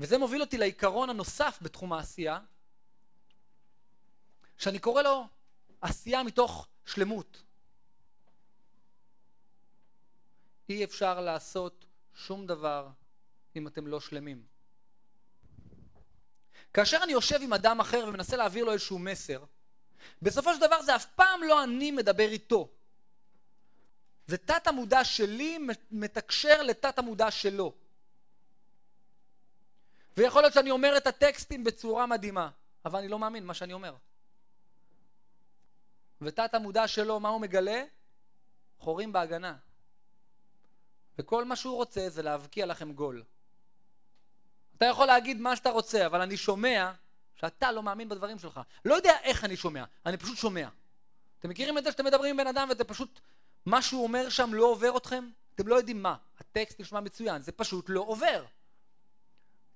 וזה 0.00 0.18
מוביל 0.18 0.40
אותי 0.40 0.58
לעיקרון 0.58 1.10
הנוסף 1.10 1.58
בתחום 1.62 1.92
העשייה, 1.92 2.40
שאני 4.56 4.78
קורא 4.78 5.02
לו 5.02 5.26
עשייה 5.80 6.22
מתוך 6.22 6.68
שלמות. 6.86 7.42
אי 10.68 10.84
אפשר 10.84 11.20
לעשות 11.20 11.84
שום 12.14 12.46
דבר 12.46 12.88
אם 13.56 13.66
אתם 13.66 13.86
לא 13.86 14.00
שלמים. 14.00 14.44
כאשר 16.74 16.98
אני 17.02 17.12
יושב 17.12 17.38
עם 17.42 17.52
אדם 17.52 17.80
אחר 17.80 18.04
ומנסה 18.08 18.36
להעביר 18.36 18.64
לו 18.64 18.72
איזשהו 18.72 18.98
מסר, 18.98 19.44
בסופו 20.22 20.54
של 20.54 20.60
דבר 20.60 20.82
זה 20.82 20.96
אף 20.96 21.06
פעם 21.06 21.42
לא 21.42 21.64
אני 21.64 21.90
מדבר 21.90 22.28
איתו. 22.28 22.68
זה 24.26 24.36
תת 24.36 24.66
המודע 24.66 25.04
שלי 25.04 25.58
מתקשר 25.90 26.62
לתת 26.62 26.98
המודע 26.98 27.30
שלו. 27.30 27.74
ויכול 30.20 30.42
להיות 30.42 30.54
שאני 30.54 30.70
אומר 30.70 30.96
את 30.96 31.06
הטקסטים 31.06 31.64
בצורה 31.64 32.06
מדהימה, 32.06 32.50
אבל 32.84 32.98
אני 32.98 33.08
לא 33.08 33.18
מאמין 33.18 33.46
מה 33.46 33.54
שאני 33.54 33.72
אומר. 33.72 33.94
ותת 36.20 36.54
המודע 36.54 36.88
שלו, 36.88 37.20
מה 37.20 37.28
הוא 37.28 37.40
מגלה? 37.40 37.84
חורים 38.78 39.12
בהגנה. 39.12 39.56
וכל 41.18 41.44
מה 41.44 41.56
שהוא 41.56 41.76
רוצה 41.76 42.08
זה 42.08 42.22
להבקיע 42.22 42.66
לכם 42.66 42.92
גול. 42.92 43.22
אתה 44.76 44.84
יכול 44.84 45.06
להגיד 45.06 45.40
מה 45.40 45.56
שאתה 45.56 45.70
רוצה, 45.70 46.06
אבל 46.06 46.20
אני 46.20 46.36
שומע 46.36 46.92
שאתה 47.34 47.72
לא 47.72 47.82
מאמין 47.82 48.08
בדברים 48.08 48.38
שלך. 48.38 48.60
לא 48.84 48.94
יודע 48.94 49.16
איך 49.22 49.44
אני 49.44 49.56
שומע, 49.56 49.84
אני 50.06 50.16
פשוט 50.16 50.36
שומע. 50.36 50.68
אתם 51.38 51.48
מכירים 51.48 51.78
את 51.78 51.84
זה 51.84 51.92
שאתם 51.92 52.04
מדברים 52.04 52.30
עם 52.30 52.36
בן 52.36 52.46
אדם 52.46 52.68
ואתם 52.68 52.84
פשוט, 52.84 53.20
מה 53.66 53.82
שהוא 53.82 54.02
אומר 54.02 54.28
שם 54.28 54.54
לא 54.54 54.64
עובר 54.64 54.96
אתכם? 54.96 55.30
אתם 55.54 55.68
לא 55.68 55.74
יודעים 55.74 56.02
מה. 56.02 56.16
הטקסט 56.40 56.80
נשמע 56.80 57.00
מצוין, 57.00 57.42
זה 57.42 57.52
פשוט 57.52 57.86
לא 57.88 58.00
עובר. 58.00 58.44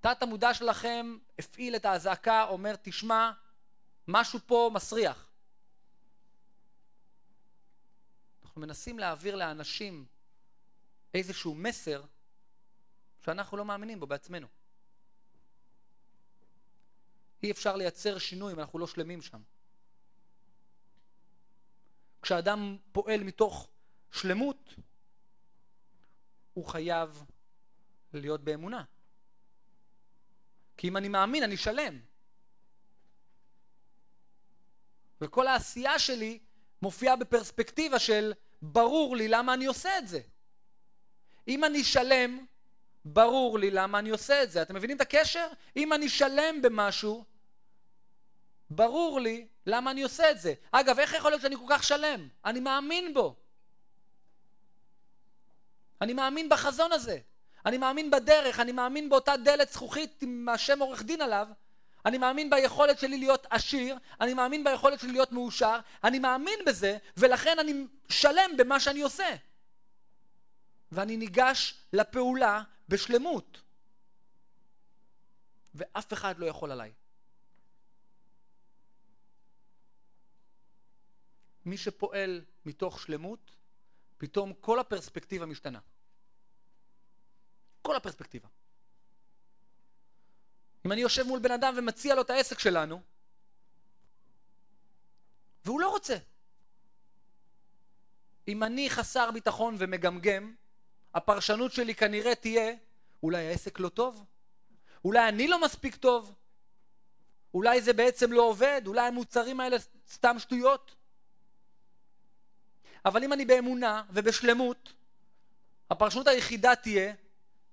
תת 0.00 0.22
המודע 0.22 0.54
שלכם 0.54 1.18
הפעיל 1.38 1.76
את 1.76 1.84
האזעקה, 1.84 2.44
אומר, 2.48 2.76
תשמע, 2.82 3.32
משהו 4.08 4.38
פה 4.46 4.70
מסריח. 4.74 5.30
אנחנו 8.42 8.60
מנסים 8.60 8.98
להעביר 8.98 9.36
לאנשים 9.36 10.06
איזשהו 11.14 11.54
מסר 11.54 12.02
שאנחנו 13.24 13.56
לא 13.56 13.64
מאמינים 13.64 14.00
בו 14.00 14.06
בעצמנו. 14.06 14.46
אי 17.42 17.50
אפשר 17.50 17.76
לייצר 17.76 18.18
שינוי 18.18 18.52
אם 18.52 18.60
אנחנו 18.60 18.78
לא 18.78 18.86
שלמים 18.86 19.22
שם. 19.22 19.42
כשאדם 22.22 22.76
פועל 22.92 23.24
מתוך 23.24 23.70
שלמות, 24.12 24.74
הוא 26.54 26.66
חייב 26.66 27.24
להיות 28.12 28.44
באמונה. 28.44 28.84
כי 30.80 30.88
אם 30.88 30.96
אני 30.96 31.08
מאמין, 31.08 31.42
אני 31.42 31.56
שלם. 31.56 32.00
וכל 35.20 35.46
העשייה 35.46 35.98
שלי 35.98 36.38
מופיעה 36.82 37.16
בפרספקטיבה 37.16 37.98
של 37.98 38.32
ברור 38.62 39.16
לי 39.16 39.28
למה 39.28 39.54
אני 39.54 39.66
עושה 39.66 39.98
את 39.98 40.08
זה. 40.08 40.20
אם 41.48 41.64
אני 41.64 41.84
שלם, 41.84 42.46
ברור 43.04 43.58
לי 43.58 43.70
למה 43.70 43.98
אני 43.98 44.10
עושה 44.10 44.42
את 44.42 44.50
זה. 44.50 44.62
אתם 44.62 44.74
מבינים 44.74 44.96
את 44.96 45.00
הקשר? 45.00 45.46
אם 45.76 45.92
אני 45.92 46.08
שלם 46.08 46.62
במשהו, 46.62 47.24
ברור 48.70 49.20
לי 49.20 49.46
למה 49.66 49.90
אני 49.90 50.02
עושה 50.02 50.30
את 50.30 50.40
זה. 50.40 50.54
אגב, 50.70 50.98
איך 50.98 51.12
יכול 51.12 51.30
להיות 51.30 51.42
שאני 51.42 51.56
כל 51.56 51.66
כך 51.68 51.84
שלם? 51.84 52.28
אני 52.44 52.60
מאמין 52.60 53.14
בו. 53.14 53.36
אני 56.00 56.12
מאמין 56.12 56.48
בחזון 56.48 56.92
הזה. 56.92 57.18
אני 57.66 57.78
מאמין 57.78 58.10
בדרך, 58.10 58.60
אני 58.60 58.72
מאמין 58.72 59.08
באותה 59.08 59.36
דלת 59.36 59.72
זכוכית 59.72 60.22
עם 60.22 60.48
השם 60.48 60.78
עורך 60.78 61.02
דין 61.02 61.20
עליו. 61.20 61.48
אני 62.06 62.18
מאמין 62.18 62.50
ביכולת 62.50 62.98
שלי 62.98 63.18
להיות 63.18 63.46
עשיר, 63.50 63.98
אני 64.20 64.34
מאמין 64.34 64.64
ביכולת 64.64 65.00
שלי 65.00 65.12
להיות 65.12 65.32
מאושר, 65.32 65.78
אני 66.04 66.18
מאמין 66.18 66.58
בזה, 66.66 66.98
ולכן 67.16 67.58
אני 67.58 67.86
שלם 68.08 68.50
במה 68.58 68.80
שאני 68.80 69.02
עושה. 69.02 69.36
ואני 70.92 71.16
ניגש 71.16 71.74
לפעולה 71.92 72.62
בשלמות. 72.88 73.60
ואף 75.74 76.12
אחד 76.12 76.38
לא 76.38 76.46
יכול 76.46 76.72
עליי. 76.72 76.92
מי 81.64 81.76
שפועל 81.76 82.44
מתוך 82.64 83.00
שלמות, 83.00 83.56
פתאום 84.18 84.52
כל 84.60 84.78
הפרספקטיבה 84.78 85.46
משתנה. 85.46 85.78
כל 87.90 87.96
הפרספקטיבה. 87.96 88.48
אם 90.86 90.92
אני 90.92 91.00
יושב 91.00 91.22
מול 91.22 91.40
בן 91.40 91.50
אדם 91.50 91.74
ומציע 91.76 92.14
לו 92.14 92.22
את 92.22 92.30
העסק 92.30 92.58
שלנו, 92.58 93.00
והוא 95.64 95.80
לא 95.80 95.90
רוצה. 95.90 96.16
אם 98.48 98.62
אני 98.62 98.90
חסר 98.90 99.30
ביטחון 99.30 99.76
ומגמגם, 99.78 100.54
הפרשנות 101.14 101.72
שלי 101.72 101.94
כנראה 101.94 102.34
תהיה, 102.34 102.74
אולי 103.22 103.46
העסק 103.46 103.80
לא 103.80 103.88
טוב? 103.88 104.24
אולי 105.04 105.28
אני 105.28 105.48
לא 105.48 105.60
מספיק 105.60 105.96
טוב? 105.96 106.34
אולי 107.54 107.82
זה 107.82 107.92
בעצם 107.92 108.32
לא 108.32 108.42
עובד? 108.42 108.82
אולי 108.86 109.08
המוצרים 109.08 109.60
האלה 109.60 109.76
סתם 110.08 110.38
שטויות? 110.38 110.94
אבל 113.04 113.24
אם 113.24 113.32
אני 113.32 113.44
באמונה 113.44 114.02
ובשלמות, 114.10 114.92
הפרשנות 115.90 116.26
היחידה 116.26 116.76
תהיה, 116.76 117.14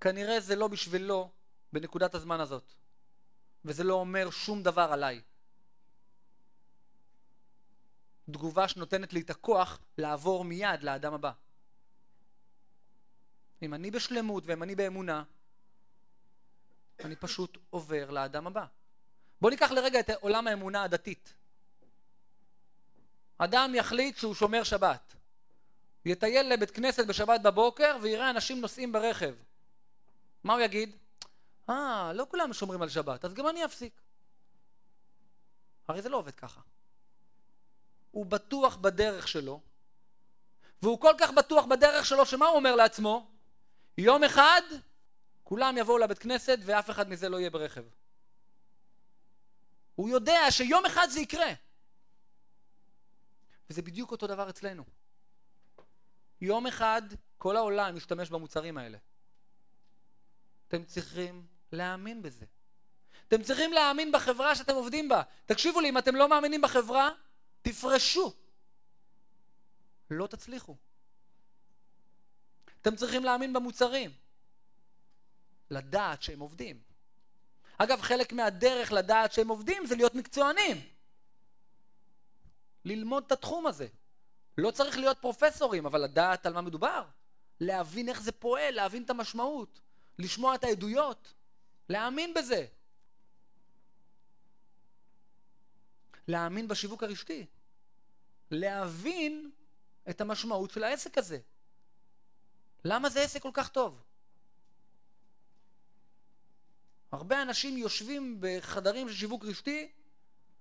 כנראה 0.00 0.40
זה 0.40 0.56
לא 0.56 0.68
בשבילו 0.68 1.30
בנקודת 1.72 2.14
הזמן 2.14 2.40
הזאת. 2.40 2.72
וזה 3.64 3.84
לא 3.84 3.94
אומר 3.94 4.30
שום 4.30 4.62
דבר 4.62 4.88
עליי. 4.92 5.22
תגובה 8.30 8.68
שנותנת 8.68 9.12
לי 9.12 9.20
את 9.20 9.30
הכוח 9.30 9.80
לעבור 9.98 10.44
מיד 10.44 10.82
לאדם 10.82 11.14
הבא. 11.14 11.32
אם 13.62 13.74
אני 13.74 13.90
בשלמות 13.90 14.44
ואם 14.46 14.62
אני 14.62 14.74
באמונה, 14.74 15.22
אני 17.04 17.16
פשוט 17.16 17.58
עובר 17.70 18.10
לאדם 18.10 18.46
הבא. 18.46 18.64
בואו 19.40 19.50
ניקח 19.50 19.70
לרגע 19.70 20.00
את 20.00 20.10
עולם 20.10 20.46
האמונה 20.46 20.82
הדתית. 20.82 21.34
אדם 23.38 23.72
יחליט 23.74 24.16
שהוא 24.16 24.34
שומר 24.34 24.62
שבת. 24.62 25.14
יטייל 26.04 26.52
לבית 26.52 26.70
כנסת 26.70 27.06
בשבת 27.06 27.40
בבוקר 27.40 27.96
ויראה 28.02 28.30
אנשים 28.30 28.60
נוסעים 28.60 28.92
ברכב. 28.92 29.34
מה 30.44 30.52
הוא 30.52 30.60
יגיד? 30.60 30.96
אה, 31.68 32.12
לא 32.14 32.26
כולם 32.30 32.52
שומרים 32.52 32.82
על 32.82 32.88
שבת, 32.88 33.24
אז 33.24 33.34
גם 33.34 33.48
אני 33.48 33.64
אפסיק. 33.64 34.00
הרי 35.88 36.02
זה 36.02 36.08
לא 36.08 36.16
עובד 36.16 36.34
ככה. 36.34 36.60
הוא 38.10 38.26
בטוח 38.26 38.76
בדרך 38.76 39.28
שלו, 39.28 39.60
והוא 40.82 41.00
כל 41.00 41.14
כך 41.18 41.30
בטוח 41.30 41.64
בדרך 41.64 42.06
שלו, 42.06 42.26
שמה 42.26 42.46
הוא 42.46 42.56
אומר 42.56 42.76
לעצמו? 42.76 43.30
יום 43.98 44.24
אחד 44.24 44.62
כולם 45.44 45.78
יבואו 45.78 45.98
לבית 45.98 46.18
כנסת 46.18 46.58
ואף 46.64 46.90
אחד 46.90 47.08
מזה 47.08 47.28
לא 47.28 47.36
יהיה 47.36 47.50
ברכב. 47.50 47.84
הוא 49.94 50.08
יודע 50.08 50.40
שיום 50.50 50.86
אחד 50.86 51.08
זה 51.10 51.20
יקרה. 51.20 51.52
וזה 53.70 53.82
בדיוק 53.82 54.10
אותו 54.10 54.26
דבר 54.26 54.50
אצלנו. 54.50 54.84
יום 56.40 56.66
אחד 56.66 57.02
כל 57.38 57.56
העולם 57.56 57.96
ישתמש 57.96 58.30
במוצרים 58.30 58.78
האלה. 58.78 58.98
אתם 60.68 60.84
צריכים 60.84 61.46
להאמין 61.72 62.22
בזה. 62.22 62.44
אתם 63.28 63.42
צריכים 63.42 63.72
להאמין 63.72 64.12
בחברה 64.12 64.54
שאתם 64.54 64.74
עובדים 64.74 65.08
בה. 65.08 65.22
תקשיבו 65.46 65.80
לי, 65.80 65.88
אם 65.88 65.98
אתם 65.98 66.14
לא 66.14 66.28
מאמינים 66.28 66.60
בחברה, 66.60 67.10
תפרשו. 67.62 68.34
לא 70.10 70.26
תצליחו. 70.26 70.76
אתם 72.82 72.96
צריכים 72.96 73.24
להאמין 73.24 73.52
במוצרים. 73.52 74.10
לדעת 75.70 76.22
שהם 76.22 76.40
עובדים. 76.40 76.80
אגב, 77.78 78.00
חלק 78.00 78.32
מהדרך 78.32 78.92
לדעת 78.92 79.32
שהם 79.32 79.48
עובדים 79.48 79.86
זה 79.86 79.96
להיות 79.96 80.14
מקצוענים. 80.14 80.76
ללמוד 82.84 83.24
את 83.26 83.32
התחום 83.32 83.66
הזה. 83.66 83.86
לא 84.58 84.70
צריך 84.70 84.98
להיות 84.98 85.18
פרופסורים, 85.18 85.86
אבל 85.86 86.00
לדעת 86.00 86.46
על 86.46 86.52
מה 86.52 86.60
מדובר. 86.60 87.04
להבין 87.60 88.08
איך 88.08 88.22
זה 88.22 88.32
פועל, 88.32 88.74
להבין 88.74 89.02
את 89.02 89.10
המשמעות. 89.10 89.80
לשמוע 90.18 90.54
את 90.54 90.64
העדויות. 90.64 91.34
להאמין 91.88 92.34
בזה. 92.34 92.66
להאמין 96.28 96.68
בשיווק 96.68 97.02
הרשתי. 97.02 97.46
להבין 98.50 99.50
את 100.10 100.20
המשמעות 100.20 100.70
של 100.70 100.84
העסק 100.84 101.18
הזה. 101.18 101.38
למה 102.84 103.10
זה 103.10 103.22
עסק 103.22 103.42
כל 103.42 103.50
כך 103.52 103.68
טוב? 103.68 104.02
הרבה 107.12 107.42
אנשים 107.42 107.76
יושבים 107.76 108.36
בחדרים 108.40 109.08
של 109.08 109.14
שיווק 109.14 109.44
רשתי, 109.44 109.92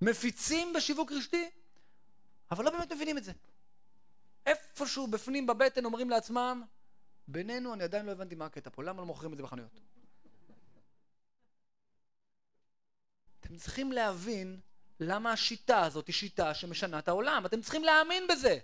מפיצים 0.00 0.72
בשיווק 0.72 1.12
רשתי, 1.12 1.50
אבל 2.50 2.64
לא 2.64 2.70
באמת 2.70 2.92
מבינים 2.92 3.18
את 3.18 3.24
זה. 3.24 3.32
איפשהו 4.46 5.06
בפנים 5.06 5.46
בבטן 5.46 5.84
אומרים 5.84 6.10
לעצמם, 6.10 6.62
בינינו 7.28 7.74
אני 7.74 7.84
עדיין 7.84 8.06
לא 8.06 8.12
הבנתי 8.12 8.34
מה 8.34 8.46
הקטע 8.46 8.70
פה, 8.70 8.82
למה 8.82 9.00
לא 9.00 9.06
מוכרים 9.06 9.32
את 9.32 9.36
זה 9.36 9.42
בחנויות? 9.42 9.80
צריכים 13.58 13.92
להבין 13.92 14.60
למה 15.00 15.32
השיטה 15.32 15.82
הזאת 15.82 16.06
היא 16.06 16.14
שיטה 16.14 16.54
שמשנה 16.54 16.98
את 16.98 17.08
העולם. 17.08 17.46
אתם 17.46 17.60
צריכים 17.60 17.84
להאמין 17.84 18.26
בזה. 18.28 18.58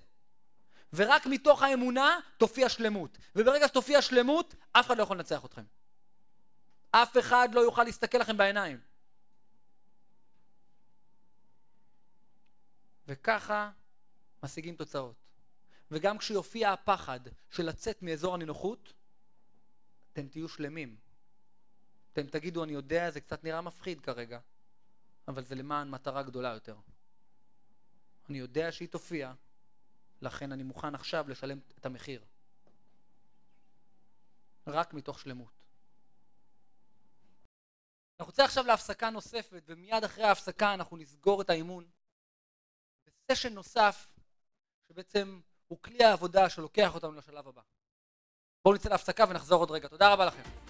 ורק 0.93 1.27
מתוך 1.27 1.63
האמונה 1.63 2.19
תופיע 2.37 2.69
שלמות. 2.69 3.19
וברגע 3.37 3.69
שתופיע 3.69 4.03
שלמות, 4.03 4.55
אף 4.73 4.87
אחד 4.87 4.97
לא 4.99 5.03
יכול 5.03 5.17
לנצח 5.17 5.45
אתכם. 5.45 5.65
אף 6.91 7.19
אחד 7.19 7.49
לא 7.53 7.61
יוכל 7.61 7.85
להסתכל 7.85 8.19
לכם 8.19 8.37
בעיניים. 8.37 8.81
וככה 13.07 13.71
משיגים 14.43 14.77
תוצאות. 14.77 15.24
וגם 15.91 16.19
כשיופיע 16.19 16.73
הפחד 16.73 17.21
של 17.51 17.63
לצאת 17.63 18.03
מאזור 18.03 18.35
הנינוחות, 18.35 18.93
אתם 20.13 20.29
תהיו 20.29 20.49
שלמים. 20.49 20.97
אתם 22.13 22.27
תגידו, 22.27 22.65
אני 22.65 22.73
יודע, 22.73 23.11
זה 23.11 23.21
קצת 23.21 23.45
נראה 23.45 23.61
מפחיד 23.61 24.01
כרגע, 24.01 24.41
אבל 25.29 25.45
זה 25.45 25.55
למען 25.55 25.91
מטרה 25.91 26.23
גדולה 26.23 26.49
יותר. 26.49 26.77
אני 28.29 28.39
יודע 28.39 28.73
שהיא 28.73 28.89
תופיע, 28.89 29.33
לכן 30.23 30.53
אני 30.53 30.63
מוכן 30.63 30.95
עכשיו 30.95 31.29
לשלם 31.29 31.59
את 31.79 31.87
המחיר. 31.87 32.25
רק 34.67 34.95
מתוך 34.95 35.19
שלמות. 35.19 35.53
אנחנו 38.21 38.33
נצא 38.33 38.45
עכשיו 38.45 38.65
להפסקה 38.67 39.11
נוספת, 39.11 39.63
ומיד 39.67 40.05
אחרי 40.05 40.25
ההפסקה 40.25 40.75
אנחנו 40.75 40.97
נסגור 40.97 41.43
את 41.43 41.51
האימון. 41.51 41.91
בסשן 43.07 43.55
נוסף, 43.55 44.09
שבעצם 44.89 45.41
הוא 45.75 45.83
כלי 45.83 46.05
העבודה 46.05 46.49
שלוקח 46.49 46.95
אותנו 46.95 47.13
לשלב 47.13 47.49
הבא. 47.49 47.61
בואו 48.65 48.75
נצא 48.75 48.89
להפסקה 48.89 49.25
ונחזור 49.29 49.61
עוד 49.61 49.71
רגע. 49.71 49.89
תודה 49.89 50.13
רבה 50.13 50.27
לכם. 50.27 50.64